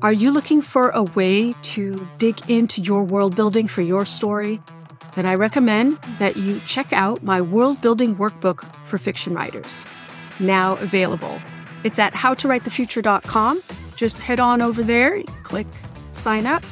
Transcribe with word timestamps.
Are 0.00 0.12
you 0.12 0.30
looking 0.30 0.62
for 0.62 0.90
a 0.90 1.02
way 1.02 1.54
to 1.74 2.06
dig 2.18 2.48
into 2.48 2.80
your 2.80 3.02
world 3.02 3.34
building 3.34 3.66
for 3.66 3.82
your 3.82 4.04
story? 4.04 4.60
Then 5.16 5.26
I 5.26 5.34
recommend 5.34 5.98
that 6.20 6.36
you 6.36 6.60
check 6.66 6.92
out 6.92 7.24
my 7.24 7.40
world 7.40 7.80
building 7.80 8.14
workbook 8.14 8.62
for 8.86 8.98
fiction 8.98 9.34
writers, 9.34 9.88
now 10.38 10.76
available. 10.76 11.40
It's 11.82 11.98
at 11.98 12.14
howtowritethefuture.com. 12.14 13.60
Just 13.96 14.20
head 14.20 14.38
on 14.38 14.62
over 14.62 14.84
there, 14.84 15.20
click 15.42 15.66
sign 16.12 16.46
up, 16.46 16.62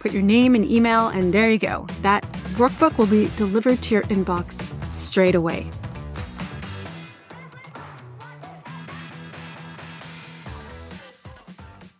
put 0.00 0.12
your 0.12 0.22
name 0.22 0.54
and 0.54 0.70
email, 0.70 1.08
and 1.08 1.32
there 1.32 1.50
you 1.50 1.58
go. 1.58 1.86
That 2.02 2.30
workbook 2.58 2.98
will 2.98 3.06
be 3.06 3.30
delivered 3.36 3.80
to 3.84 3.94
your 3.94 4.04
inbox 4.04 4.66
straight 4.94 5.34
away. 5.34 5.70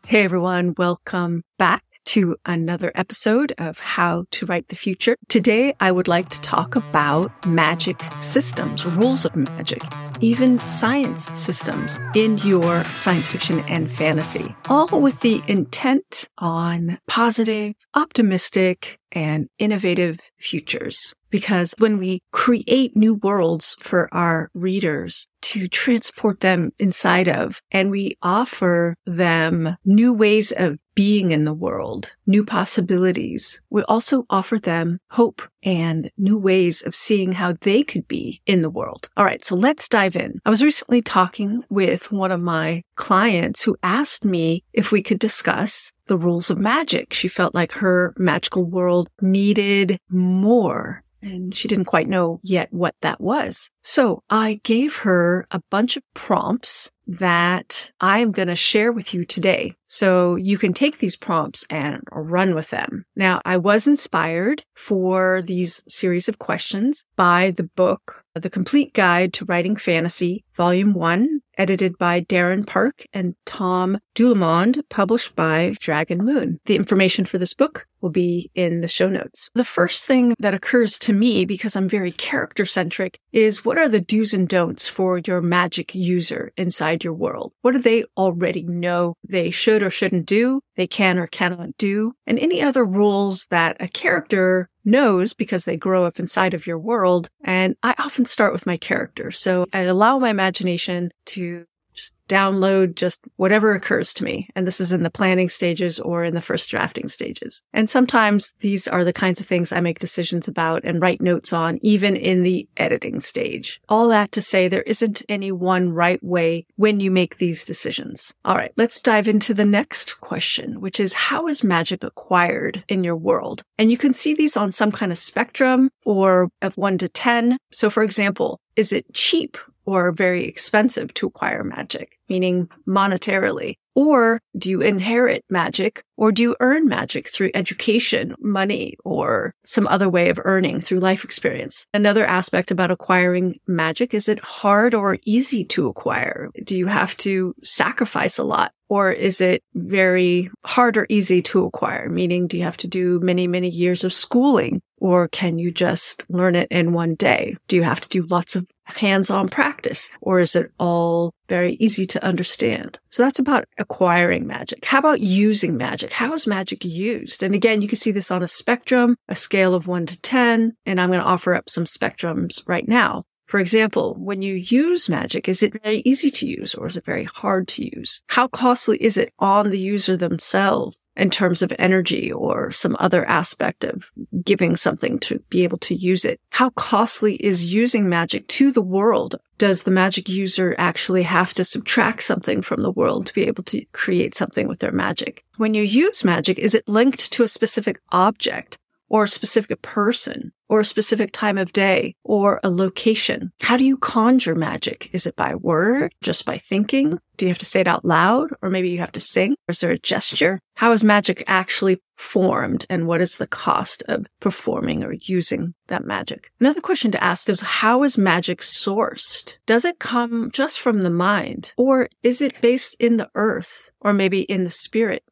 Hey 0.08 0.22
everyone, 0.22 0.74
welcome 0.78 1.42
back 1.58 1.82
to 2.04 2.36
another 2.46 2.92
episode 2.94 3.52
of 3.58 3.80
How 3.80 4.26
to 4.30 4.46
Write 4.46 4.68
the 4.68 4.76
Future. 4.76 5.16
Today, 5.28 5.74
I 5.80 5.90
would 5.90 6.06
like 6.06 6.28
to 6.28 6.40
talk 6.42 6.76
about 6.76 7.32
magic 7.44 8.00
systems, 8.20 8.86
rules 8.86 9.24
of 9.24 9.34
magic, 9.34 9.82
even 10.20 10.60
science 10.60 11.28
systems 11.36 11.98
in 12.14 12.38
your 12.38 12.84
science 12.94 13.28
fiction 13.28 13.64
and 13.68 13.90
fantasy, 13.90 14.54
all 14.68 14.86
with 15.00 15.18
the 15.22 15.42
intent 15.48 16.28
on 16.38 17.00
positive, 17.08 17.74
optimistic, 17.94 19.00
and 19.16 19.48
innovative 19.58 20.20
futures. 20.38 21.14
Because 21.30 21.74
when 21.78 21.98
we 21.98 22.20
create 22.32 22.96
new 22.96 23.14
worlds 23.14 23.74
for 23.80 24.08
our 24.14 24.50
readers 24.54 25.26
to 25.42 25.68
transport 25.68 26.40
them 26.40 26.70
inside 26.78 27.28
of, 27.28 27.60
and 27.72 27.90
we 27.90 28.16
offer 28.22 28.94
them 29.06 29.76
new 29.84 30.12
ways 30.12 30.52
of 30.52 30.78
being 30.94 31.30
in 31.30 31.44
the 31.44 31.54
world, 31.54 32.14
new 32.26 32.44
possibilities, 32.44 33.60
we 33.70 33.82
also 33.84 34.24
offer 34.30 34.58
them 34.58 34.98
hope 35.10 35.42
and 35.62 36.10
new 36.16 36.38
ways 36.38 36.82
of 36.82 36.94
seeing 36.94 37.32
how 37.32 37.54
they 37.60 37.82
could 37.82 38.06
be 38.06 38.40
in 38.46 38.62
the 38.62 38.70
world. 38.70 39.08
All 39.16 39.24
right, 39.24 39.44
so 39.44 39.56
let's 39.56 39.88
dive 39.88 40.16
in. 40.16 40.40
I 40.44 40.50
was 40.50 40.62
recently 40.62 41.02
talking 41.02 41.64
with 41.68 42.12
one 42.12 42.32
of 42.32 42.40
my 42.40 42.82
clients 42.94 43.62
who 43.62 43.76
asked 43.82 44.24
me 44.24 44.62
if 44.72 44.92
we 44.92 45.02
could 45.02 45.18
discuss 45.18 45.92
the 46.06 46.18
rules 46.18 46.50
of 46.50 46.58
magic. 46.58 47.12
She 47.12 47.28
felt 47.28 47.54
like 47.54 47.72
her 47.72 48.14
magical 48.16 48.64
world 48.64 49.08
needed 49.20 49.98
more 50.08 51.02
and 51.22 51.54
she 51.54 51.68
didn't 51.68 51.86
quite 51.86 52.08
know 52.08 52.40
yet 52.42 52.72
what 52.72 52.94
that 53.00 53.20
was. 53.20 53.70
So 53.82 54.22
I 54.30 54.60
gave 54.62 54.96
her 54.96 55.46
a 55.50 55.62
bunch 55.70 55.96
of 55.96 56.02
prompts 56.14 56.90
that 57.06 57.92
I'm 58.00 58.32
going 58.32 58.48
to 58.48 58.56
share 58.56 58.92
with 58.92 59.14
you 59.14 59.24
today. 59.24 59.74
So 59.86 60.36
you 60.36 60.58
can 60.58 60.72
take 60.72 60.98
these 60.98 61.16
prompts 61.16 61.64
and 61.70 62.02
run 62.10 62.54
with 62.54 62.70
them. 62.70 63.04
Now, 63.14 63.40
I 63.44 63.58
was 63.58 63.86
inspired 63.86 64.64
for 64.74 65.40
these 65.42 65.82
series 65.86 66.28
of 66.28 66.38
questions 66.38 67.04
by 67.16 67.52
the 67.52 67.62
book, 67.62 68.24
The 68.34 68.50
Complete 68.50 68.92
Guide 68.92 69.32
to 69.34 69.44
Writing 69.44 69.76
Fantasy, 69.76 70.44
Volume 70.56 70.94
1, 70.94 71.40
edited 71.56 71.98
by 71.98 72.20
Darin 72.20 72.64
Park 72.64 73.04
and 73.12 73.34
Tom 73.44 73.98
Dullemond, 74.14 74.82
published 74.88 75.36
by 75.36 75.74
Dragon 75.80 76.24
Moon. 76.24 76.60
The 76.66 76.76
information 76.76 77.24
for 77.24 77.38
this 77.38 77.54
book 77.54 77.86
will 78.00 78.10
be 78.10 78.50
in 78.54 78.80
the 78.80 78.88
show 78.88 79.08
notes. 79.08 79.50
The 79.54 79.64
first 79.64 80.06
thing 80.06 80.34
that 80.38 80.54
occurs 80.54 80.98
to 81.00 81.12
me, 81.12 81.44
because 81.44 81.74
I'm 81.76 81.88
very 81.88 82.12
character 82.12 82.64
centric, 82.64 83.18
is 83.32 83.64
what 83.64 83.78
are 83.78 83.88
the 83.88 84.00
do's 84.00 84.32
and 84.32 84.48
don'ts 84.48 84.88
for 84.88 85.18
your 85.18 85.40
magic 85.40 85.94
user 85.94 86.52
inside 86.56 87.04
your 87.04 87.14
world? 87.14 87.52
What 87.62 87.72
do 87.72 87.78
they 87.78 88.04
already 88.16 88.62
know 88.62 89.14
they 89.26 89.50
should 89.50 89.82
or 89.82 89.90
shouldn't 89.90 90.26
do, 90.26 90.60
they 90.76 90.86
can 90.86 91.18
or 91.18 91.26
cannot 91.26 91.76
do, 91.78 92.12
and 92.26 92.38
any 92.38 92.62
other 92.62 92.84
rules 92.84 93.46
that 93.50 93.76
a 93.80 93.88
character 93.88 94.68
knows 94.86 95.34
because 95.34 95.64
they 95.64 95.76
grow 95.76 96.04
up 96.04 96.18
inside 96.18 96.54
of 96.54 96.66
your 96.66 96.78
world. 96.78 97.28
And 97.44 97.76
I 97.82 97.94
often 97.98 98.24
start 98.24 98.52
with 98.52 98.66
my 98.66 98.76
character. 98.76 99.30
So 99.30 99.66
I 99.72 99.80
allow 99.80 100.18
my 100.18 100.30
imagination 100.30 101.10
to 101.26 101.66
just 101.96 102.14
download 102.28 102.94
just 102.94 103.24
whatever 103.36 103.74
occurs 103.74 104.12
to 104.14 104.24
me. 104.24 104.48
And 104.54 104.66
this 104.66 104.80
is 104.80 104.92
in 104.92 105.02
the 105.02 105.10
planning 105.10 105.48
stages 105.48 106.00
or 106.00 106.24
in 106.24 106.34
the 106.34 106.40
first 106.40 106.68
drafting 106.68 107.08
stages. 107.08 107.62
And 107.72 107.88
sometimes 107.88 108.52
these 108.60 108.88
are 108.88 109.04
the 109.04 109.12
kinds 109.12 109.40
of 109.40 109.46
things 109.46 109.72
I 109.72 109.80
make 109.80 109.98
decisions 109.98 110.48
about 110.48 110.84
and 110.84 111.00
write 111.00 111.20
notes 111.20 111.52
on, 111.52 111.78
even 111.82 112.16
in 112.16 112.42
the 112.42 112.68
editing 112.76 113.20
stage. 113.20 113.80
All 113.88 114.08
that 114.08 114.32
to 114.32 114.42
say 114.42 114.68
there 114.68 114.82
isn't 114.82 115.22
any 115.28 115.52
one 115.52 115.90
right 115.90 116.22
way 116.22 116.66
when 116.76 117.00
you 117.00 117.10
make 117.10 117.38
these 117.38 117.64
decisions. 117.64 118.34
All 118.44 118.56
right, 118.56 118.72
let's 118.76 119.00
dive 119.00 119.28
into 119.28 119.54
the 119.54 119.64
next 119.64 120.20
question, 120.20 120.80
which 120.80 121.00
is 121.00 121.14
how 121.14 121.46
is 121.46 121.64
magic 121.64 122.04
acquired 122.04 122.84
in 122.88 123.04
your 123.04 123.16
world? 123.16 123.62
And 123.78 123.90
you 123.90 123.98
can 123.98 124.12
see 124.12 124.34
these 124.34 124.56
on 124.56 124.72
some 124.72 124.92
kind 124.92 125.12
of 125.12 125.18
spectrum 125.18 125.90
or 126.04 126.48
of 126.62 126.76
one 126.76 126.98
to 126.98 127.08
10. 127.08 127.58
So 127.72 127.90
for 127.90 128.02
example, 128.02 128.60
is 128.74 128.92
it 128.92 129.12
cheap 129.14 129.56
or 129.86 130.12
very 130.12 130.44
expensive 130.44 131.14
to 131.14 131.26
acquire 131.26 131.64
magic, 131.64 132.18
meaning 132.28 132.68
monetarily? 132.86 133.76
Or 133.94 134.42
do 134.58 134.68
you 134.68 134.82
inherit 134.82 135.42
magic 135.48 136.04
or 136.18 136.30
do 136.30 136.42
you 136.42 136.56
earn 136.60 136.86
magic 136.86 137.28
through 137.30 137.52
education, 137.54 138.34
money, 138.38 138.96
or 139.04 139.54
some 139.64 139.86
other 139.86 140.08
way 140.10 140.28
of 140.28 140.38
earning 140.44 140.82
through 140.82 141.00
life 141.00 141.24
experience? 141.24 141.86
Another 141.94 142.26
aspect 142.26 142.70
about 142.70 142.90
acquiring 142.90 143.58
magic 143.66 144.12
is 144.12 144.28
it 144.28 144.38
hard 144.40 144.92
or 144.92 145.16
easy 145.24 145.64
to 145.64 145.88
acquire? 145.88 146.50
Do 146.62 146.76
you 146.76 146.86
have 146.86 147.16
to 147.18 147.54
sacrifice 147.62 148.36
a 148.36 148.44
lot? 148.44 148.72
Or 148.88 149.10
is 149.10 149.40
it 149.40 149.64
very 149.74 150.50
hard 150.64 150.96
or 150.96 151.06
easy 151.08 151.40
to 151.42 151.64
acquire? 151.64 152.08
Meaning, 152.08 152.46
do 152.46 152.56
you 152.56 152.64
have 152.64 152.76
to 152.78 152.88
do 152.88 153.18
many, 153.20 153.46
many 153.48 153.68
years 153.68 154.04
of 154.04 154.12
schooling? 154.12 154.80
Or 154.98 155.28
can 155.28 155.58
you 155.58 155.72
just 155.72 156.24
learn 156.28 156.54
it 156.54 156.68
in 156.70 156.92
one 156.92 157.14
day? 157.14 157.56
Do 157.66 157.76
you 157.76 157.82
have 157.82 158.00
to 158.02 158.08
do 158.08 158.22
lots 158.26 158.56
of 158.56 158.66
hands-on 158.86 159.48
practice? 159.48 160.10
Or 160.20 160.40
is 160.40 160.56
it 160.56 160.72
all 160.78 161.32
very 161.48 161.74
easy 161.74 162.06
to 162.06 162.24
understand? 162.24 162.98
So 163.10 163.22
that's 163.22 163.38
about 163.38 163.66
acquiring 163.78 164.46
magic. 164.46 164.84
How 164.84 164.98
about 164.98 165.20
using 165.20 165.76
magic? 165.76 166.12
How 166.12 166.32
is 166.34 166.46
magic 166.46 166.84
used? 166.84 167.42
And 167.42 167.54
again, 167.54 167.82
you 167.82 167.88
can 167.88 167.98
see 167.98 168.10
this 168.10 168.30
on 168.30 168.42
a 168.42 168.48
spectrum, 168.48 169.16
a 169.28 169.34
scale 169.34 169.74
of 169.74 169.86
one 169.86 170.06
to 170.06 170.20
10, 170.20 170.74
and 170.86 171.00
I'm 171.00 171.10
going 171.10 171.20
to 171.20 171.26
offer 171.26 171.54
up 171.54 171.68
some 171.68 171.84
spectrums 171.84 172.62
right 172.66 172.86
now. 172.88 173.24
For 173.46 173.60
example, 173.60 174.16
when 174.18 174.42
you 174.42 174.54
use 174.54 175.08
magic, 175.08 175.48
is 175.48 175.62
it 175.62 175.80
very 175.80 176.02
easy 176.04 176.30
to 176.30 176.46
use 176.48 176.74
or 176.74 176.88
is 176.88 176.96
it 176.96 177.04
very 177.04 177.24
hard 177.24 177.68
to 177.68 177.84
use? 177.96 178.20
How 178.28 178.48
costly 178.48 178.96
is 178.98 179.16
it 179.16 179.32
on 179.38 179.70
the 179.70 179.78
user 179.78 180.16
themselves? 180.16 180.96
In 181.16 181.30
terms 181.30 181.62
of 181.62 181.72
energy 181.78 182.30
or 182.30 182.70
some 182.70 182.96
other 182.98 183.24
aspect 183.26 183.84
of 183.84 184.10
giving 184.44 184.76
something 184.76 185.18
to 185.20 185.38
be 185.48 185.64
able 185.64 185.78
to 185.78 185.94
use 185.94 186.24
it. 186.24 186.40
How 186.50 186.70
costly 186.70 187.36
is 187.36 187.72
using 187.72 188.08
magic 188.08 188.46
to 188.48 188.70
the 188.70 188.82
world? 188.82 189.36
Does 189.58 189.84
the 189.84 189.90
magic 189.90 190.28
user 190.28 190.74
actually 190.78 191.22
have 191.22 191.54
to 191.54 191.64
subtract 191.64 192.22
something 192.22 192.60
from 192.60 192.82
the 192.82 192.90
world 192.90 193.26
to 193.26 193.34
be 193.34 193.44
able 193.44 193.64
to 193.64 193.84
create 193.92 194.34
something 194.34 194.68
with 194.68 194.80
their 194.80 194.92
magic? 194.92 195.44
When 195.56 195.74
you 195.74 195.82
use 195.82 196.24
magic, 196.24 196.58
is 196.58 196.74
it 196.74 196.86
linked 196.88 197.32
to 197.32 197.42
a 197.42 197.48
specific 197.48 198.00
object? 198.12 198.78
or 199.08 199.24
a 199.24 199.28
specific 199.28 199.82
person 199.82 200.52
or 200.68 200.80
a 200.80 200.84
specific 200.84 201.32
time 201.32 201.58
of 201.58 201.72
day 201.72 202.14
or 202.24 202.60
a 202.62 202.70
location. 202.70 203.52
How 203.60 203.76
do 203.76 203.84
you 203.84 203.96
conjure 203.96 204.54
magic? 204.54 205.10
Is 205.12 205.26
it 205.26 205.36
by 205.36 205.54
word, 205.54 206.14
just 206.22 206.44
by 206.44 206.58
thinking? 206.58 207.18
Do 207.36 207.44
you 207.44 207.50
have 207.50 207.58
to 207.58 207.66
say 207.66 207.80
it 207.80 207.88
out 207.88 208.04
loud 208.04 208.50
or 208.62 208.70
maybe 208.70 208.90
you 208.90 208.98
have 208.98 209.12
to 209.12 209.20
sing? 209.20 209.52
Or 209.68 209.72
is 209.72 209.80
there 209.80 209.90
a 209.90 209.98
gesture? 209.98 210.60
How 210.74 210.92
is 210.92 211.04
magic 211.04 211.44
actually 211.46 212.00
formed 212.16 212.86
and 212.88 213.06
what 213.06 213.20
is 213.20 213.36
the 213.36 213.46
cost 213.46 214.02
of 214.08 214.26
performing 214.40 215.04
or 215.04 215.12
using 215.12 215.74
that 215.88 216.04
magic? 216.04 216.50
Another 216.60 216.80
question 216.80 217.10
to 217.10 217.22
ask 217.22 217.48
is 217.48 217.60
how 217.60 218.02
is 218.02 218.16
magic 218.18 218.60
sourced? 218.60 219.58
Does 219.66 219.84
it 219.84 219.98
come 219.98 220.50
just 220.50 220.80
from 220.80 221.02
the 221.02 221.10
mind 221.10 221.74
or 221.76 222.08
is 222.22 222.40
it 222.40 222.60
based 222.60 222.96
in 222.98 223.18
the 223.18 223.30
earth 223.34 223.90
or 224.00 224.12
maybe 224.12 224.40
in 224.40 224.64
the 224.64 224.70
spirit? 224.70 225.22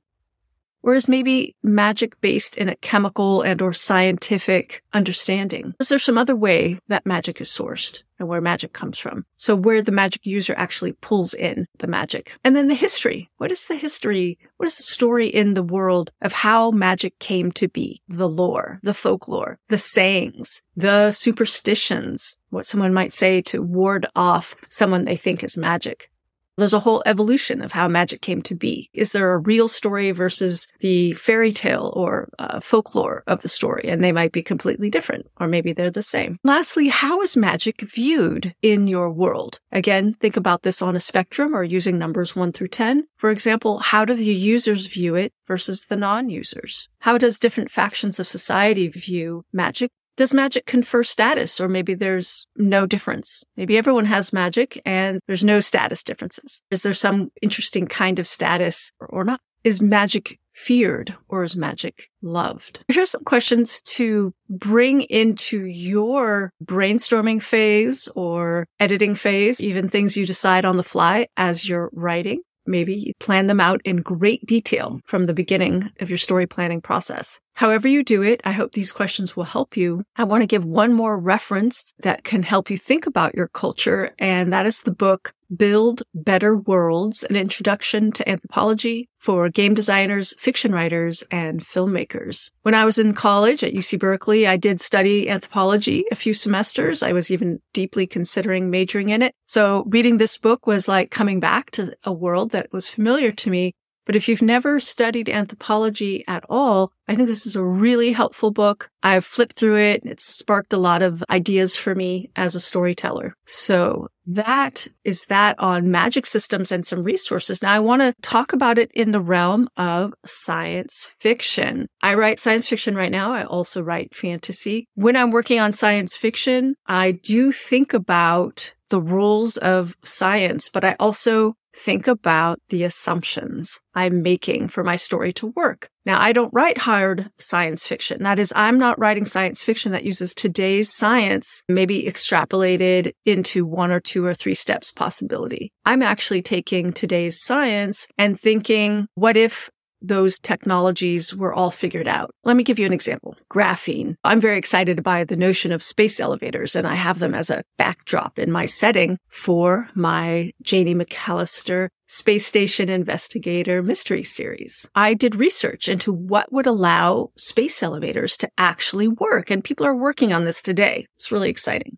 Whereas 0.84 1.08
maybe 1.08 1.56
magic 1.62 2.20
based 2.20 2.58
in 2.58 2.69
a 2.69 2.76
chemical 2.76 3.40
and 3.40 3.62
or 3.62 3.72
scientific 3.72 4.82
understanding. 4.92 5.72
Is 5.81 5.88
there 5.88 5.98
some 5.98 6.19
other 6.19 6.36
way 6.36 6.78
that 6.88 7.06
magic 7.06 7.40
is 7.40 7.48
sourced 7.48 8.02
and 8.19 8.28
where 8.28 8.42
magic 8.42 8.75
comes 8.75 8.98
from? 8.98 9.25
So 9.38 9.56
where 9.56 9.81
the 9.81 9.92
magic 9.92 10.26
user 10.26 10.54
actually 10.58 10.92
pulls 10.92 11.32
in 11.32 11.66
the 11.78 11.86
magic. 11.86 12.36
And 12.44 12.54
then 12.54 12.69
the 12.69 12.75
history. 12.75 13.31
What 13.38 13.50
is 13.50 13.64
the 13.66 13.76
history? 13.76 14.38
What 14.58 14.66
is 14.66 14.76
the 14.76 14.82
story 14.82 15.26
in 15.26 15.54
the 15.54 15.62
world 15.62 16.12
of 16.20 16.34
how 16.34 16.70
magic 16.70 17.19
came 17.19 17.50
to 17.52 17.66
be? 17.66 18.02
The 18.08 18.28
lore, 18.28 18.78
the 18.82 18.92
folklore, 18.92 19.58
the 19.70 19.78
sayings, 19.78 20.60
the 20.76 21.12
superstitions, 21.12 22.38
what 22.50 22.66
someone 22.66 22.92
might 22.92 23.14
say 23.14 23.40
to 23.40 23.62
ward 23.62 24.06
off 24.14 24.54
someone 24.69 25.06
they 25.06 25.16
think 25.16 25.42
is 25.42 25.56
magic. 25.56 26.10
There's 26.56 26.74
a 26.74 26.80
whole 26.80 27.02
evolution 27.04 27.62
of 27.62 27.72
how 27.72 27.88
magic 27.88 28.20
came 28.20 28.40
to 28.42 28.54
be. 28.54 28.88
Is 28.92 29.12
there 29.12 29.32
a 29.32 29.38
real 29.38 29.66
story 29.66 30.12
versus 30.12 30.68
the 30.80 31.14
fairy 31.14 31.52
tale 31.52 31.92
or 31.96 32.28
uh, 32.38 32.60
folklore 32.60 33.24
of 33.26 33.42
the 33.42 33.48
story? 33.48 33.84
And 33.88 34.04
they 34.04 34.12
might 34.12 34.30
be 34.30 34.42
completely 34.42 34.88
different, 34.88 35.26
or 35.40 35.48
maybe 35.48 35.72
they're 35.72 35.90
the 35.90 36.02
same. 36.02 36.38
Lastly, 36.44 36.88
how 36.88 37.20
is 37.22 37.36
magic 37.36 37.80
viewed 37.80 38.54
in 38.62 38.86
your 38.86 39.10
world? 39.10 39.58
Again, 39.72 40.14
think 40.14 40.36
about 40.36 40.62
this 40.62 40.80
on 40.80 40.94
a 40.94 41.00
spectrum 41.00 41.56
or 41.56 41.64
using 41.64 41.98
numbers 41.98 42.36
one 42.36 42.52
through 42.52 42.68
10. 42.68 43.04
For 43.16 43.30
example, 43.30 43.78
how 43.78 44.04
do 44.04 44.14
the 44.14 44.24
users 44.24 44.86
view 44.86 45.16
it 45.16 45.32
versus 45.48 45.86
the 45.88 45.96
non-users? 45.96 46.88
How 47.00 47.18
does 47.18 47.40
different 47.40 47.70
factions 47.70 48.20
of 48.20 48.28
society 48.28 48.88
view 48.88 49.44
magic 49.52 49.90
does 50.16 50.34
magic 50.34 50.66
confer 50.66 51.02
status 51.02 51.61
or 51.61 51.69
maybe 51.69 51.94
there's 51.94 52.46
no 52.56 52.87
difference? 52.87 53.44
Maybe 53.56 53.76
everyone 53.76 54.06
has 54.06 54.32
magic 54.32 54.81
and 54.84 55.20
there's 55.26 55.44
no 55.44 55.61
status 55.61 56.05
differences. 56.05 56.62
Is 56.70 56.82
there 56.82 56.94
some 56.94 57.31
interesting 57.43 57.87
kind 57.87 58.19
of 58.19 58.26
status 58.26 58.93
or, 59.00 59.25
not? 59.25 59.40
Is 59.64 59.81
magic 59.81 60.38
feared 60.52 61.14
or 61.28 61.43
is 61.43 61.56
magic 61.56 62.11
loved? 62.22 62.84
Here's 62.88 63.11
some 63.11 63.25
questions 63.25 63.81
to 63.82 64.32
bring 64.49 65.02
into 65.02 65.64
your 65.64 66.52
brainstorming 66.62 67.43
phase 67.43 68.08
or 68.14 68.66
editing 68.78 69.14
phase, 69.14 69.61
even 69.61 69.88
things 69.88 70.16
you 70.16 70.26
decide 70.26 70.64
on 70.64 70.76
the 70.76 70.82
fly 70.82 71.26
as 71.37 71.69
you're 71.69 71.90
writing. 71.93 72.40
Maybe 72.66 73.12
plan 73.20 73.46
them 73.46 73.61
out 73.61 73.81
in 73.84 73.96
great 73.96 74.46
detail 74.46 75.00
from 75.05 75.26
the 75.26 75.34
beginning 75.34 75.90
of 76.00 76.08
your 76.08 76.19
story 76.19 76.46
planning 76.46 76.81
process. 76.81 77.40
However 77.54 77.86
you 77.86 78.02
do 78.02 78.22
it, 78.22 78.40
I 78.44 78.50
hope 78.50 78.72
these 78.72 78.90
questions 78.92 79.36
will 79.36 79.44
help 79.44 79.76
you. 79.76 80.04
I 80.16 80.24
want 80.24 80.42
to 80.42 80.46
give 80.46 80.64
one 80.64 80.92
more 80.92 81.16
reference 81.16 81.94
that 82.00 82.24
can 82.24 82.42
help 82.42 82.68
you 82.68 82.76
think 82.76 83.06
about 83.06 83.34
your 83.34 83.48
culture, 83.48 84.10
and 84.18 84.52
that 84.52 84.66
is 84.66 84.82
the 84.82 84.90
book 84.90 85.32
Build 85.54 86.02
Better 86.14 86.56
Worlds, 86.56 87.22
an 87.22 87.36
introduction 87.36 88.10
to 88.12 88.28
anthropology 88.28 89.08
for 89.18 89.48
game 89.48 89.74
designers, 89.74 90.34
fiction 90.38 90.72
writers, 90.72 91.22
and 91.30 91.60
filmmakers. 91.60 92.50
When 92.62 92.74
I 92.74 92.84
was 92.84 92.98
in 92.98 93.14
college 93.14 93.62
at 93.62 93.72
UC 93.72 94.00
Berkeley, 94.00 94.48
I 94.48 94.56
did 94.56 94.80
study 94.80 95.28
anthropology 95.28 96.04
a 96.10 96.16
few 96.16 96.34
semesters. 96.34 97.02
I 97.02 97.12
was 97.12 97.30
even 97.30 97.60
deeply 97.72 98.06
considering 98.06 98.70
majoring 98.70 99.10
in 99.10 99.22
it. 99.22 99.34
So 99.46 99.84
reading 99.86 100.18
this 100.18 100.38
book 100.38 100.66
was 100.66 100.88
like 100.88 101.10
coming 101.10 101.38
back 101.40 101.70
to 101.72 101.94
a 102.02 102.12
world 102.12 102.50
that 102.50 102.72
was 102.72 102.88
familiar 102.88 103.30
to 103.30 103.50
me 103.50 103.74
but 104.04 104.16
if 104.16 104.28
you've 104.28 104.42
never 104.42 104.80
studied 104.80 105.28
anthropology 105.28 106.24
at 106.28 106.44
all, 106.48 106.92
I 107.08 107.14
think 107.14 107.28
this 107.28 107.46
is 107.46 107.56
a 107.56 107.64
really 107.64 108.12
helpful 108.12 108.50
book. 108.50 108.90
I've 109.02 109.24
flipped 109.24 109.56
through 109.56 109.78
it. 109.78 110.02
It's 110.04 110.24
sparked 110.24 110.72
a 110.72 110.78
lot 110.78 111.02
of 111.02 111.22
ideas 111.28 111.76
for 111.76 111.94
me 111.94 112.30
as 112.36 112.54
a 112.54 112.60
storyteller. 112.60 113.34
So 113.44 114.08
that 114.26 114.86
is 115.04 115.24
that 115.26 115.58
on 115.58 115.90
magic 115.90 116.24
systems 116.24 116.72
and 116.72 116.84
some 116.84 117.02
resources. 117.02 117.60
Now 117.60 117.74
I 117.74 117.80
want 117.80 118.00
to 118.00 118.14
talk 118.22 118.54
about 118.54 118.78
it 118.78 118.90
in 118.92 119.12
the 119.12 119.20
realm 119.20 119.68
of 119.76 120.14
science 120.24 121.10
fiction. 121.20 121.86
I 122.00 122.14
write 122.14 122.40
science 122.40 122.66
fiction 122.66 122.94
right 122.94 123.12
now. 123.12 123.32
I 123.32 123.44
also 123.44 123.82
write 123.82 124.14
fantasy. 124.14 124.86
When 124.94 125.16
I'm 125.16 125.30
working 125.30 125.60
on 125.60 125.72
science 125.72 126.16
fiction, 126.16 126.74
I 126.86 127.12
do 127.12 127.52
think 127.52 127.92
about 127.92 128.74
the 128.88 129.00
rules 129.00 129.56
of 129.58 129.96
science, 130.02 130.70
but 130.72 130.84
I 130.84 130.96
also 130.98 131.56
think 131.75 132.06
about 132.06 132.61
the 132.69 132.85
assumptions 132.85 133.81
I'm 133.94 134.23
making 134.23 134.69
for 134.69 134.85
my 134.85 134.97
story 134.97 135.32
to 135.35 135.49
work. 135.49 135.88
Now, 136.06 136.21
I 136.21 136.32
don't 136.32 136.53
write 136.53 136.79
hard 136.79 137.31
science 137.38 137.87
fiction. 137.87 138.23
That 138.23 138.38
is, 138.38 138.53
I'm 138.55 138.79
not 138.79 138.99
writing 138.99 139.25
science 139.25 139.65
fiction 139.65 139.93
that 139.93 140.05
uses 140.05 140.35
today's 140.35 140.93
science, 140.93 141.62
maybe 141.69 142.05
extrapolated 142.05 143.12
into 143.25 143.65
one 143.65 143.91
or 143.91 144.00
two 144.00 144.25
or 144.25 144.35
three 144.35 144.55
steps 144.55 144.93
possibility. 144.93 145.73
I'm 145.87 146.03
actually 146.03 146.43
taking 146.43 146.93
today's 146.93 147.43
science 147.43 148.06
and 148.19 148.38
thinking, 148.38 149.06
what 149.15 149.37
if 149.37 149.71
those 150.04 150.38
technologies 150.38 151.34
were 151.34 151.54
all 151.54 151.70
figured 151.70 152.06
out. 152.06 152.30
Let 152.44 152.56
me 152.56 152.62
give 152.62 152.78
you 152.78 152.86
an 152.86 152.92
example. 152.92 153.36
Graphene. 153.50 154.16
I'm 154.24 154.40
very 154.40 154.58
excited 154.58 155.02
by 155.02 155.24
the 155.24 155.36
notion 155.36 155.72
of 155.72 155.82
space 155.82 156.20
elevators 156.20 156.76
and 156.76 156.86
I 156.86 156.94
have 156.94 157.18
them 157.18 157.34
as 157.34 157.50
a 157.50 157.64
backdrop 157.78 158.38
in 158.38 158.52
my 158.52 158.66
setting 158.66 159.18
for 159.28 159.88
my 159.94 160.52
Janey 160.62 160.94
McCallister 160.94 161.88
Space 162.06 162.46
Station 162.46 162.88
Investigator 162.88 163.82
mystery 163.82 164.24
series. 164.24 164.88
I 164.94 165.14
did 165.14 165.34
research 165.34 165.88
into 165.88 166.12
what 166.12 166.52
would 166.52 166.66
allow 166.66 167.30
space 167.36 167.82
elevators 167.82 168.36
to 168.38 168.50
actually 168.58 169.08
work 169.08 169.50
and 169.50 169.64
people 169.64 169.86
are 169.86 169.96
working 169.96 170.32
on 170.32 170.44
this 170.44 170.60
today. 170.60 171.06
It's 171.16 171.32
really 171.32 171.48
exciting. 171.48 171.96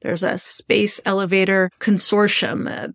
There's 0.00 0.24
a 0.24 0.38
space 0.38 1.00
elevator 1.04 1.70
consortium, 1.78 2.92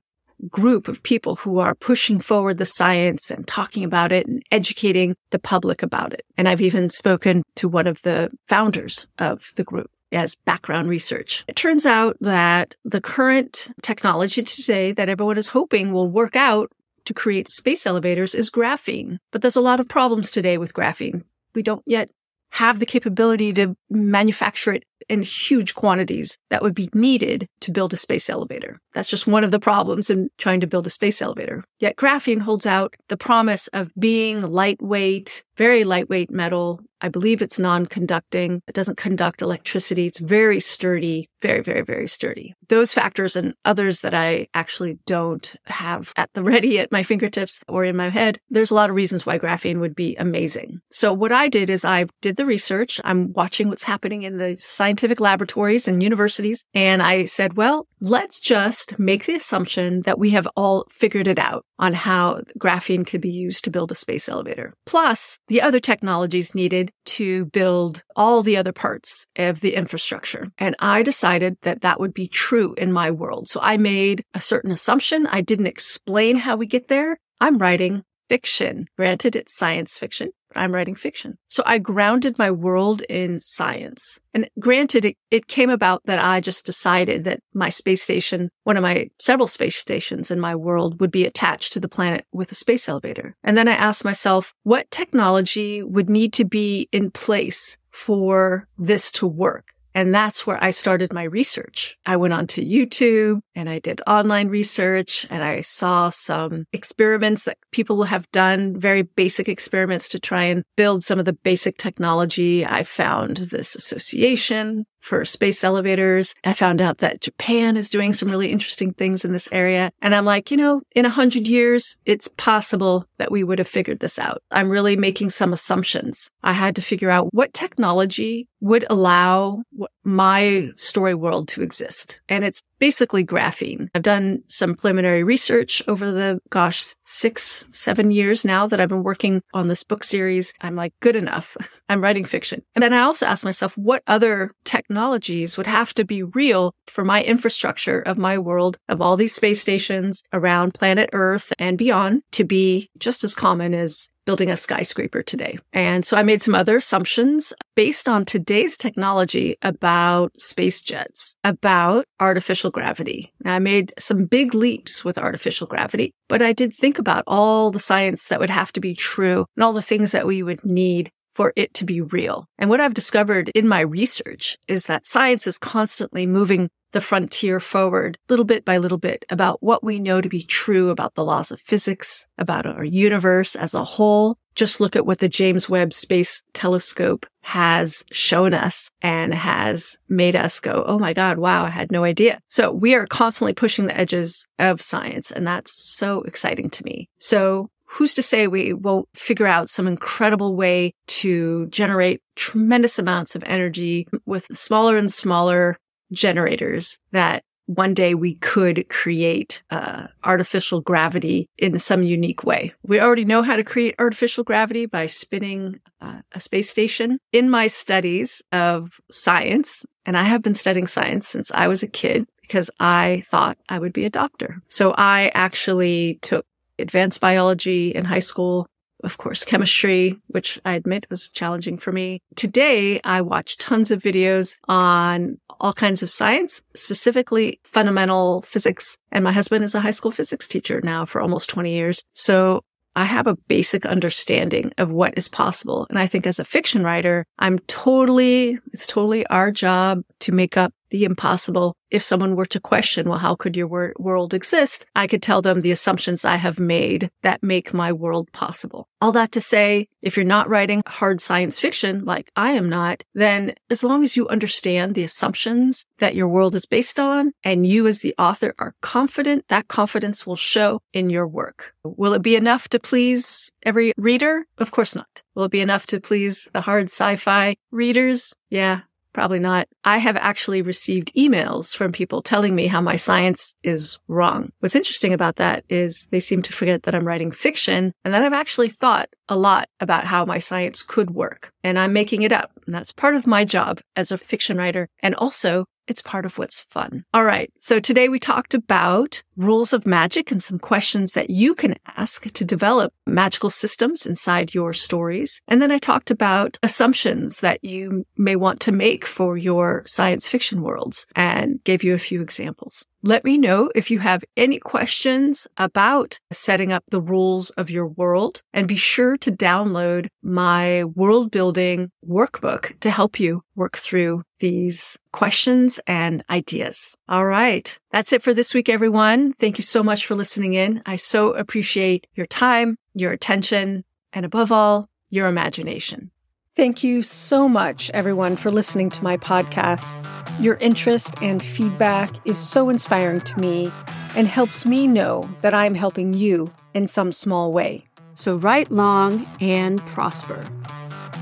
group 0.50 0.88
of 0.88 1.04
people 1.04 1.36
who 1.36 1.60
are 1.60 1.76
pushing 1.76 2.20
forward 2.20 2.58
the 2.58 2.66
science 2.66 3.32
and 3.32 3.48
talking 3.48 3.84
about 3.84 4.12
it 4.12 4.28
and 4.28 4.44
educating 4.52 5.16
the 5.32 5.40
public 5.40 5.84
about 5.84 6.14
it. 6.14 6.26
And 6.38 6.48
I've 6.48 6.62
even 6.62 6.90
spoken 6.90 7.44
to 7.56 7.68
one 7.68 7.88
of 7.88 8.02
the 8.04 8.30
founders 8.48 9.08
of 9.20 9.52
the 9.56 9.64
group 9.64 9.90
as 10.12 10.36
background 10.46 10.90
research. 10.90 11.44
It 11.48 11.56
turns 11.56 11.86
out 11.86 12.18
that 12.22 12.76
the 12.86 13.02
current 13.02 13.70
technology 13.82 14.42
today 14.44 14.92
that 14.94 15.10
everyone 15.10 15.38
is 15.38 15.50
hoping 15.50 15.92
will 15.92 16.10
work 16.10 16.36
out 16.36 16.72
to 17.06 17.14
create 17.14 17.50
space 17.50 17.86
elevators 17.86 18.36
is 18.36 18.50
graphene. 18.50 19.18
But 19.32 19.42
there's 19.42 19.56
a 19.56 19.62
lot 19.62 19.80
of 19.80 19.88
problems 19.88 20.32
today 20.32 20.58
with 20.58 20.74
graphene. 20.74 21.24
We 21.56 21.64
don't 21.64 21.84
yet 21.86 22.10
have 22.52 22.80
the 22.80 22.86
capability 22.86 23.54
to 23.54 23.76
manufacture 23.90 24.74
it 24.74 24.84
in 25.10 25.22
huge 25.22 25.76
quantities 25.76 26.38
that 26.50 26.62
would 26.62 26.76
be 26.76 26.90
needed 26.94 27.48
to 27.62 27.72
build 27.72 27.94
a 27.94 27.98
space 27.98 28.30
elevator. 28.30 28.80
That's 28.94 29.10
just 29.10 29.28
one 29.28 29.44
of 29.44 29.52
the 29.52 29.60
problems 29.60 30.10
in 30.10 30.30
trying 30.38 30.60
to 30.62 30.68
build 30.68 30.88
a 30.88 30.92
space 30.92 31.22
elevator. 31.22 31.64
Yet 31.80 31.98
graphene 31.98 32.42
holds 32.42 32.66
out 32.66 32.96
the 33.10 33.18
promise 33.18 33.68
of 33.70 33.92
being 33.98 34.42
lightweight, 34.42 35.44
very 35.56 35.84
lightweight 35.84 36.32
metal. 36.32 36.80
I 37.00 37.10
believe 37.10 37.44
it's 37.44 37.60
non-conducting. 37.60 38.64
It 38.68 38.74
doesn't 38.74 38.98
conduct 38.98 39.44
electricity. 39.44 40.08
It's 40.08 40.20
very 40.20 40.60
sturdy, 40.60 41.30
very, 41.42 41.62
very, 41.62 41.84
very 41.84 42.08
sturdy. 42.08 42.56
Those 42.70 42.94
factors 42.94 43.36
and 43.36 43.54
others 43.66 44.02
that 44.02 44.16
I 44.16 44.48
actually 44.56 44.98
don't 45.06 45.56
have 45.66 46.12
at 46.16 46.32
the 46.34 46.44
ready 46.48 46.80
at 46.80 46.92
my 46.92 47.04
fingertips 47.04 47.62
or 47.68 47.84
in 47.84 47.96
my 47.96 48.10
head. 48.10 48.40
There's 48.50 48.72
a 48.72 48.76
lot 48.76 48.90
of 48.90 48.96
reasons 48.96 49.26
why 49.26 49.38
graphene 49.38 49.80
would 49.80 49.96
be 49.96 50.16
amazing. 50.16 50.80
So 50.90 51.14
what 51.14 51.32
I 51.32 51.50
did 51.50 51.70
is 51.70 51.86
I 51.86 52.08
did 52.22 52.36
the 52.36 52.46
research. 52.46 53.00
I'm 53.04 53.32
watching 53.34 53.70
what's 53.70 53.84
happening 53.84 54.24
in 54.24 54.38
the 54.38 54.58
scientific 54.88 55.20
laboratories 55.20 55.86
and 55.86 56.02
universities. 56.02 56.64
And 56.74 57.04
I 57.04 57.26
said, 57.26 57.58
well, 57.58 57.88
let's 58.00 58.40
just 58.40 58.98
make 58.98 59.26
the 59.26 59.36
assumption 59.36 60.02
that 60.04 60.18
we 60.18 60.30
have 60.30 60.48
all 60.56 60.86
figured 60.90 61.28
it 61.28 61.38
out 61.38 61.66
on 61.78 61.94
how 61.94 62.40
graphene 62.58 63.06
could 63.06 63.20
be 63.20 63.30
used 63.30 63.66
to 63.66 63.70
build 63.70 63.92
a 63.92 63.96
space 63.96 64.30
elevator. 64.30 64.74
Plus 64.86 65.40
the 65.50 65.62
other 65.62 65.82
technologies 65.82 66.56
needed 66.56 66.90
to 67.18 67.48
build 67.48 68.02
all 68.16 68.44
the 68.44 68.56
other 68.56 68.72
parts 68.72 69.26
of 69.36 69.60
the 69.60 69.76
infrastructure. 69.76 70.48
And 70.58 70.74
I 70.80 71.04
decided 71.04 71.58
that 71.64 71.82
that 71.82 72.00
would 72.00 72.14
be 72.14 72.30
true 72.30 72.74
in 72.76 72.94
my 72.94 73.12
world. 73.12 73.50
So 73.50 73.60
I 73.62 73.76
made 73.76 74.24
a 74.34 74.40
certain 74.40 74.72
assumption. 74.72 75.28
I 75.28 75.42
didn't 75.42 75.68
explain 75.68 76.38
how 76.38 76.56
we 76.56 76.66
get 76.66 76.88
there. 76.88 77.18
I'm 77.42 77.58
writing 77.58 78.04
fiction. 78.30 78.88
Granted, 78.98 79.36
it's 79.36 79.56
science 79.56 79.98
fiction, 79.98 80.30
I'm 80.56 80.74
writing 80.74 80.96
fiction. 80.96 81.38
So 81.48 81.64
I 81.66 81.78
grounded 81.78 82.38
my 82.38 82.52
world 82.52 83.02
in 83.10 83.40
science. 83.40 84.20
And 84.34 84.50
granted, 84.60 85.06
it, 85.06 85.18
it 85.32 85.48
came 85.48 85.70
about 85.70 86.02
that 86.06 86.24
I 86.24 86.42
just 86.42 86.66
decided 86.66 87.24
that 87.26 87.42
my 87.54 87.70
space 87.70 88.02
station, 88.02 88.50
one 88.64 88.78
of 88.78 88.84
my 88.84 89.10
several 89.20 89.48
space 89.48 89.76
stations 89.76 90.32
in 90.32 90.40
my 90.40 90.56
world 90.56 91.00
would 91.00 91.12
be 91.12 91.26
attached 91.26 91.74
to 91.74 91.80
the 91.80 91.90
planet 91.90 92.26
with 92.32 92.52
a 92.52 92.56
space 92.56 92.88
elevator. 92.88 93.36
And 93.44 93.58
then 93.58 93.68
I 93.68 93.74
asked 93.74 94.06
myself, 94.06 94.54
what 94.64 94.90
technology 94.92 95.84
would 95.84 96.10
need 96.10 96.34
to 96.34 96.46
be 96.46 96.88
in 96.92 97.12
place 97.12 97.78
for 97.92 98.68
this 98.78 99.12
to 99.14 99.28
work? 99.28 99.74
And 99.98 100.14
that's 100.14 100.46
where 100.46 100.64
I 100.64 100.70
started 100.70 101.12
my 101.12 101.24
research. 101.24 101.98
I 102.06 102.18
went 102.18 102.32
onto 102.32 102.64
YouTube 102.64 103.40
and 103.56 103.68
I 103.68 103.80
did 103.80 104.00
online 104.06 104.48
research 104.48 105.26
and 105.32 105.44
I 105.44 105.62
saw 105.62 106.10
some 106.10 106.66
experiments 106.72 107.46
that 107.46 107.58
people 107.72 108.04
have 108.04 108.30
done, 108.30 108.80
very 108.80 109.02
basic 109.02 109.50
experiments 109.50 110.08
to 110.10 110.20
try 110.20 110.44
and 110.44 110.64
build 110.76 111.04
some 111.04 111.18
of 111.18 111.26
the 111.26 111.34
basic 111.34 111.80
technology. 111.80 112.64
I 112.64 112.84
found 112.84 113.38
this 113.38 113.74
association 113.74 114.86
for 115.08 115.24
space 115.24 115.64
elevators. 115.64 116.36
I 116.44 116.52
found 116.52 116.82
out 116.82 116.98
that 116.98 117.22
Japan 117.22 117.78
is 117.78 117.90
doing 117.90 118.12
some 118.12 118.30
really 118.30 118.52
interesting 118.52 118.94
things 118.94 119.24
in 119.24 119.32
this 119.32 119.48
area. 119.54 119.92
And 120.02 120.14
I'm 120.14 120.26
like, 120.26 120.52
you 120.52 120.58
know, 120.58 120.82
in 120.96 121.06
a 121.06 121.10
hundred 121.10 121.48
years, 121.48 121.98
it's 122.06 122.28
possible 122.28 123.06
that 123.18 123.32
we 123.32 123.44
would 123.44 123.60
have 123.60 123.70
figured 123.70 124.00
this 124.00 124.20
out. 124.20 124.44
I'm 124.52 124.70
really 124.70 124.98
making 124.98 125.30
some 125.30 125.54
assumptions. 125.54 126.30
I 126.44 126.52
had 126.52 126.76
to 126.76 126.82
figure 126.82 127.10
out 127.10 127.34
what 127.34 127.54
technology 127.54 128.50
would 128.60 128.86
allow 128.90 129.64
my 130.08 130.70
story 130.78 131.14
world 131.14 131.50
to 131.50 131.62
exist. 131.62 132.22
And 132.30 132.46
it's 132.46 132.64
basically 132.80 133.26
graphene. 133.26 133.90
I've 133.94 134.04
done 134.04 134.42
some 134.48 134.74
preliminary 134.74 135.22
research 135.22 135.84
over 135.86 136.10
the, 136.12 136.40
gosh, 136.50 136.96
six, 137.02 137.66
seven 137.72 138.10
years 138.10 138.46
now 138.46 138.68
that 138.68 138.80
I've 138.80 138.88
been 138.88 139.04
working 139.04 139.44
on 139.54 139.68
this 139.68 139.84
book 139.84 140.06
series. 140.06 140.54
I'm 140.62 140.78
like, 140.78 140.94
good 141.02 141.18
enough. 141.18 141.58
I'm 141.90 142.02
writing 142.02 142.24
fiction. 142.24 142.64
And 142.74 142.82
then 142.82 142.94
I 142.94 143.02
also 143.02 143.26
asked 143.26 143.44
myself, 143.44 143.78
what 143.78 144.02
other 144.08 144.54
technologies 144.64 145.58
would 145.58 145.68
have 145.68 145.94
to 145.96 146.06
be 146.06 146.24
real 146.24 146.74
for 146.88 147.04
my 147.04 147.22
infrastructure 147.22 148.00
of 148.00 148.18
my 148.18 148.38
world, 148.38 148.78
of 148.88 149.02
all 149.02 149.18
these 149.18 149.36
space 149.36 149.60
stations 149.60 150.24
around 150.32 150.74
planet 150.74 151.10
Earth 151.12 151.52
and 151.60 151.78
beyond 151.78 152.22
to 152.32 152.46
be 152.46 152.90
just 152.98 153.26
as 153.26 153.36
common 153.36 153.74
as 153.74 154.10
building 154.28 154.52
a 154.52 154.58
skyscraper 154.58 155.24
today. 155.24 155.58
And 155.72 156.06
so 156.06 156.18
I 156.18 156.24
made 156.24 156.42
some 156.42 156.54
other 156.54 156.76
assumptions 156.76 157.54
based 157.78 158.10
on 158.10 158.26
today's 158.26 158.78
technology 158.78 159.56
about 159.62 160.38
space 160.40 160.82
jets, 160.82 161.38
about 161.46 162.04
artificial 162.20 162.70
gravity. 162.70 163.32
Now, 163.46 163.56
I 163.56 163.60
made 163.60 163.94
some 163.98 164.26
big 164.26 164.54
leaps 164.54 165.06
with 165.06 165.18
artificial 165.18 165.66
gravity, 165.66 166.12
but 166.28 166.42
I 166.42 166.52
did 166.52 166.76
think 166.76 167.00
about 167.00 167.24
all 167.26 167.72
the 167.72 167.80
science 167.80 168.28
that 168.28 168.42
would 168.42 168.50
have 168.50 168.74
to 168.74 168.82
be 168.82 168.94
true 168.94 169.46
and 169.56 169.64
all 169.64 169.72
the 169.72 169.82
things 169.82 170.12
that 170.12 170.28
we 170.28 170.44
would 170.44 170.66
need 170.66 171.10
for 171.38 171.54
it 171.56 171.72
to 171.76 171.86
be 171.86 172.02
real. 172.02 172.50
And 172.58 172.68
what 172.68 172.82
I've 172.82 172.96
discovered 172.96 173.50
in 173.50 173.68
my 173.68 173.82
research 173.82 174.58
is 174.68 174.88
that 174.88 175.06
science 175.06 175.46
is 175.46 175.60
constantly 175.60 176.26
moving 176.26 176.72
the 176.94 177.00
frontier 177.00 177.60
forward 177.60 178.18
little 178.28 178.44
bit 178.44 178.66
by 178.66 178.80
little 178.80 178.98
bit 178.98 179.24
about 179.30 179.62
what 179.62 179.84
we 179.84 180.00
know 180.00 180.20
to 180.20 180.30
be 180.30 180.42
true 180.42 180.90
about 180.90 181.14
the 181.14 181.24
laws 181.24 181.52
of 181.52 181.62
physics, 181.62 182.28
about 182.40 182.66
our 182.66 182.84
universe 182.84 183.56
as 183.56 183.76
a 183.76 183.84
whole. 183.84 184.36
Just 184.56 184.82
look 184.82 184.96
at 184.96 185.06
what 185.06 185.20
the 185.20 185.30
James 185.30 185.70
Webb 185.70 185.94
Space 185.94 186.42
Telescope 186.54 187.28
has 187.42 188.04
shown 188.12 188.56
us 188.56 188.90
and 189.04 189.32
has 189.32 189.96
made 190.10 190.36
us 190.36 190.60
go, 190.60 190.84
Oh 190.88 190.98
my 190.98 191.14
God, 191.14 191.38
wow, 191.38 191.66
I 191.66 191.70
had 191.70 191.92
no 191.92 192.04
idea. 192.04 192.40
So 192.48 192.72
we 192.72 192.96
are 192.96 193.06
constantly 193.06 193.54
pushing 193.54 193.86
the 193.86 193.98
edges 193.98 194.48
of 194.58 194.82
science. 194.82 195.30
And 195.30 195.46
that's 195.46 195.72
so 195.72 196.24
exciting 196.24 196.72
to 196.72 196.84
me. 196.84 197.10
So 197.20 197.70
who's 197.88 198.14
to 198.16 198.22
say 198.22 198.48
we 198.48 198.74
won't 198.74 199.08
figure 199.14 199.48
out 199.48 199.70
some 199.70 199.88
incredible 199.88 200.56
way 200.56 200.94
to 201.08 201.68
generate 201.68 202.22
tremendous 202.36 203.00
amounts 203.00 203.36
of 203.36 203.44
energy 203.46 204.08
with 204.26 204.46
smaller 204.58 204.98
and 204.98 205.12
smaller 205.12 205.78
generators 206.12 207.00
that 207.12 207.44
one 207.68 207.94
day 207.94 208.16
we 208.16 208.36
could 208.36 208.88
create 208.90 209.62
uh, 209.70 210.08
artificial 210.24 210.82
gravity 210.82 211.50
in 211.58 211.78
some 211.80 212.02
unique 212.02 212.44
way. 212.44 212.74
We 212.84 213.02
already 213.02 213.26
know 213.26 213.42
how 213.42 213.58
to 213.58 213.64
create 213.64 213.96
artificial 214.00 214.44
gravity 214.44 214.86
by 214.86 215.06
spinning 215.06 215.80
uh, 216.02 216.22
a 216.32 216.40
space 216.40 216.70
station. 216.70 217.20
In 217.34 217.50
my 217.50 217.68
studies 217.68 218.42
of 218.54 218.94
science, 219.12 219.86
and 220.06 220.18
I 220.18 220.24
have 220.24 220.42
been 220.42 220.54
studying 220.54 220.88
science 220.88 221.28
since 221.28 221.52
I 221.52 221.68
was 221.68 221.84
a 221.84 221.88
kid 221.88 222.26
because 222.42 222.72
I 222.80 223.24
thought 223.30 223.58
I 223.68 223.80
would 223.80 223.92
be 223.92 224.06
a 224.06 224.10
doctor. 224.10 224.62
So 224.70 224.94
I 224.98 225.32
actually 225.34 226.20
took 226.22 226.46
advanced 226.80 227.22
biology 227.22 227.90
in 227.90 228.06
high 228.06 228.20
school 228.20 228.68
of 229.04 229.18
course, 229.18 229.46
chemistry, 229.46 230.20
which 230.28 230.60
I 230.66 230.74
admit 230.74 231.08
was 231.10 231.30
challenging 231.30 231.78
for 231.78 231.92
me. 231.92 232.22
Today, 232.36 233.00
I 233.04 233.22
watch 233.22 233.58
tons 233.58 233.92
of 233.92 234.02
videos 234.02 234.58
on 234.68 235.38
all 235.60 235.74
kinds 235.74 236.04
of 236.04 236.12
science, 236.12 236.62
specifically 236.76 237.60
fundamental 237.64 238.42
physics. 238.42 238.98
And 239.12 239.24
my 239.24 239.32
husband 239.32 239.64
is 239.64 239.76
a 239.76 239.80
high 239.80 239.92
school 239.92 240.12
physics 240.12 240.48
teacher 240.48 240.82
now 240.84 241.06
for 241.06 241.22
almost 241.22 241.50
20 241.50 241.72
years. 241.72 242.04
So 242.14 242.64
I 242.96 243.04
have 243.06 243.28
a 243.28 243.38
basic 243.48 243.86
understanding 243.86 244.72
of 244.80 244.92
what 244.92 245.16
is 245.18 245.28
possible. 245.28 245.86
And 245.90 246.00
I 246.00 246.08
think 246.08 246.26
as 246.26 246.40
a 246.40 246.46
fiction 246.46 246.84
writer, 246.84 247.26
I'm 247.38 247.60
totally, 247.68 248.58
it's 248.74 248.88
totally 248.88 249.26
our 249.28 249.52
job 249.52 250.02
to 250.22 250.32
make 250.32 250.58
up 250.58 250.74
the 250.90 251.04
impossible. 251.04 251.76
If 251.90 252.04
someone 252.04 252.36
were 252.36 252.46
to 252.48 252.60
question, 252.60 253.08
well, 253.08 253.20
how 253.20 253.36
could 253.36 253.56
your 253.56 253.68
wor- 253.68 253.94
world 253.98 254.34
exist? 254.34 254.86
I 254.96 255.08
could 255.08 255.22
tell 255.22 255.42
them 255.42 255.62
the 255.62 255.72
assumptions 255.72 256.26
I 256.26 256.36
have 256.36 256.60
made 256.60 257.10
that 257.22 257.42
make 257.42 257.74
my 257.74 257.94
world 257.94 258.30
possible. 258.34 258.90
All 259.00 259.14
that 259.14 259.32
to 259.34 259.42
say, 259.42 259.88
if 260.02 260.18
you're 260.18 260.26
not 260.26 260.50
writing 260.50 260.84
hard 260.86 261.22
science 261.22 261.60
fiction 261.60 262.04
like 262.04 262.30
I 262.36 262.52
am 262.52 262.68
not, 262.68 263.04
then 263.14 263.54
as 263.70 263.84
long 263.84 264.04
as 264.04 264.18
you 264.18 264.28
understand 264.28 264.96
the 264.96 265.04
assumptions 265.04 265.86
that 266.00 266.16
your 266.16 266.28
world 266.28 266.56
is 266.56 266.66
based 266.66 267.00
on 267.00 267.32
and 267.44 267.66
you 267.66 267.88
as 267.88 268.02
the 268.02 268.16
author 268.18 268.54
are 268.60 268.76
confident, 268.82 269.46
that 269.48 269.68
confidence 269.68 270.28
will 270.28 270.36
show 270.36 270.82
in 270.94 271.10
your 271.10 271.28
work. 271.28 271.74
Will 271.84 272.14
it 272.14 272.22
be 272.22 272.36
enough 272.36 272.68
to 272.70 272.80
please 272.80 273.52
every 273.64 273.94
reader? 273.98 274.46
Of 274.58 274.72
course 274.72 274.96
not. 274.96 275.24
Will 275.36 275.46
it 275.46 275.52
be 275.52 275.62
enough 275.62 275.88
to 275.88 276.02
please 276.02 276.50
the 276.54 276.62
hard 276.62 276.86
sci-fi 276.86 277.56
readers? 277.72 278.34
Yeah, 278.50 278.82
Probably 279.18 279.40
not. 279.40 279.68
I 279.84 279.98
have 279.98 280.16
actually 280.16 280.62
received 280.62 281.12
emails 281.18 281.76
from 281.76 281.92
people 281.92 282.22
telling 282.22 282.54
me 282.54 282.68
how 282.68 282.82
my 282.82 282.98
science 282.98 283.56
is 283.64 283.98
wrong. 284.08 284.52
What's 284.60 284.76
interesting 284.76 285.12
about 285.12 285.38
that 285.38 285.64
is 285.70 286.08
they 286.12 286.20
seem 286.20 286.44
to 286.44 286.54
forget 286.54 286.84
that 286.84 286.94
I'm 286.94 287.08
writing 287.08 287.32
fiction 287.32 287.94
and 288.06 288.14
that 288.14 288.22
I've 288.22 288.32
actually 288.32 288.70
thought 288.70 289.10
a 289.28 289.36
lot 289.36 289.70
about 289.80 290.04
how 290.04 290.24
my 290.24 290.38
science 290.38 290.84
could 290.84 291.10
work 291.10 291.52
and 291.64 291.80
I'm 291.80 291.94
making 291.94 292.22
it 292.22 292.32
up. 292.32 292.52
And 292.68 292.76
that's 292.76 292.92
part 292.92 293.16
of 293.16 293.26
my 293.26 293.44
job 293.44 293.82
as 293.96 294.12
a 294.12 294.20
fiction 294.20 294.56
writer 294.56 294.88
and 295.00 295.16
also 295.16 295.66
it's 295.88 296.02
part 296.02 296.26
of 296.26 296.38
what's 296.38 296.64
fun. 296.64 297.04
All 297.14 297.24
right. 297.24 297.52
So 297.60 297.80
today 297.80 298.10
we 298.10 298.20
talked 298.20 298.54
about 298.54 299.24
rules 299.36 299.74
of 299.74 299.86
magic 299.86 300.32
and 300.32 300.42
some 300.42 300.60
questions 300.60 301.14
that 301.14 301.30
you 301.30 301.56
can 301.56 301.76
ask 301.96 302.32
to 302.32 302.46
develop 302.46 302.94
magical 303.06 303.50
systems 303.50 304.06
inside 304.06 304.54
your 304.54 304.74
stories. 304.74 305.42
And 305.48 305.62
then 305.62 305.72
I 305.72 305.78
talked 305.78 306.12
about 306.12 306.58
assumptions 306.64 307.40
that 307.40 307.64
you 307.64 308.06
may 308.18 308.36
want 308.36 308.60
to 308.62 308.72
make 308.72 309.06
for 309.06 309.38
your 309.38 309.84
science 309.86 310.28
fiction 310.28 310.62
worlds 310.62 311.06
and 311.16 311.64
gave 311.64 311.84
you 311.84 311.94
a 311.94 312.00
few 312.00 312.22
examples. 312.22 312.86
Let 313.08 313.24
me 313.24 313.38
know 313.38 313.72
if 313.74 313.90
you 313.90 314.00
have 314.00 314.26
any 314.36 314.60
questions 314.60 315.48
about 315.56 316.20
setting 316.30 316.74
up 316.74 316.84
the 316.92 317.00
rules 317.00 317.52
of 317.52 317.70
your 317.70 317.88
world 317.88 318.42
and 318.54 318.68
be 318.68 318.76
sure 318.76 319.16
to 319.20 319.32
download 319.32 320.10
my 320.22 320.84
world 320.84 321.32
building 321.32 321.90
workbook 322.06 322.78
to 322.82 322.90
help 322.90 323.18
you 323.18 323.44
work 323.56 323.78
through 323.78 324.24
these 324.42 325.00
questions 325.14 325.80
and 325.88 326.22
ideas. 326.30 326.98
All 327.08 327.26
right. 327.26 327.80
That's 327.94 328.12
it 328.12 328.24
for 328.24 328.34
this 328.34 328.54
week, 328.54 328.68
everyone. 328.68 329.32
Thank 329.36 329.58
you 329.58 329.64
so 329.64 329.84
much 329.84 330.06
for 330.06 330.16
listening 330.16 330.56
in. 330.56 330.82
I 330.86 330.98
so 330.98 331.32
appreciate 331.32 332.08
your 332.14 332.28
time, 332.28 332.76
your 332.94 333.14
attention, 333.14 333.86
and 334.12 334.26
above 334.26 334.52
all, 334.52 334.90
your 335.10 335.28
imagination. 335.28 336.12
Thank 336.58 336.84
you 336.84 337.04
so 337.04 337.48
much, 337.48 337.92
everyone, 337.92 338.36
for 338.36 338.50
listening 338.50 338.90
to 338.90 339.04
my 339.04 339.16
podcast. 339.16 339.94
Your 340.42 340.56
interest 340.56 341.14
and 341.22 341.40
feedback 341.40 342.10
is 342.26 342.40
so 342.40 342.72
inspiring 342.72 343.22
to 343.22 343.40
me 343.40 343.72
and 344.16 344.28
helps 344.28 344.66
me 344.66 344.88
know 344.88 345.30
that 345.42 345.54
I'm 345.54 345.76
helping 345.76 346.16
you 346.16 346.52
in 346.74 346.88
some 346.88 347.12
small 347.12 347.54
way. 347.54 347.86
So 348.16 348.38
write 348.38 348.72
long 348.72 349.28
and 349.40 349.80
prosper. 349.82 350.44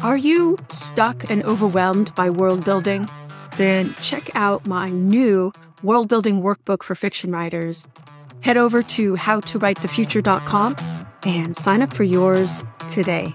Are 0.03 0.15
you 0.15 0.57
stuck 0.69 1.29
and 1.29 1.43
overwhelmed 1.43 2.15
by 2.15 2.29
world 2.29 2.63
building? 2.63 3.09
Then 3.57 3.93
check 3.95 4.33
out 4.35 4.65
my 4.65 4.89
new 4.89 5.51
world 5.83 6.07
building 6.07 6.41
workbook 6.41 6.81
for 6.81 6.95
fiction 6.95 7.33
writers. 7.33 7.89
Head 8.39 8.55
over 8.55 8.81
to 8.83 9.15
howtowritethefuture.com 9.15 10.77
and 11.23 11.57
sign 11.57 11.81
up 11.81 11.91
for 11.91 12.05
yours 12.05 12.63
today. 12.87 13.33